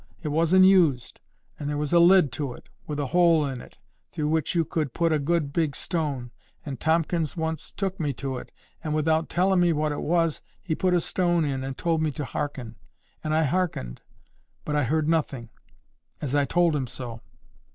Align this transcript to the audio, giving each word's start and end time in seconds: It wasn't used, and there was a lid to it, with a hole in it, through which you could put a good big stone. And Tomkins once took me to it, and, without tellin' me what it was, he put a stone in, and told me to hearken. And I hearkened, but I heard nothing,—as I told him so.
It 0.23 0.29
wasn't 0.29 0.65
used, 0.65 1.19
and 1.59 1.69
there 1.69 1.77
was 1.77 1.93
a 1.93 1.99
lid 1.99 2.31
to 2.31 2.53
it, 2.53 2.69
with 2.87 2.99
a 2.99 3.05
hole 3.05 3.45
in 3.45 3.61
it, 3.61 3.77
through 4.11 4.29
which 4.29 4.55
you 4.55 4.65
could 4.65 4.93
put 4.95 5.13
a 5.13 5.19
good 5.19 5.53
big 5.53 5.75
stone. 5.75 6.31
And 6.65 6.79
Tomkins 6.79 7.37
once 7.37 7.71
took 7.71 7.99
me 7.99 8.11
to 8.13 8.39
it, 8.39 8.51
and, 8.83 8.95
without 8.95 9.29
tellin' 9.29 9.59
me 9.59 9.73
what 9.73 9.91
it 9.91 10.01
was, 10.01 10.41
he 10.59 10.73
put 10.73 10.95
a 10.95 11.01
stone 11.01 11.45
in, 11.45 11.63
and 11.63 11.77
told 11.77 12.01
me 12.01 12.09
to 12.13 12.25
hearken. 12.25 12.77
And 13.23 13.35
I 13.35 13.43
hearkened, 13.43 14.01
but 14.65 14.75
I 14.75 14.85
heard 14.85 15.07
nothing,—as 15.07 16.33
I 16.33 16.45
told 16.45 16.75
him 16.75 16.87
so. 16.87 17.21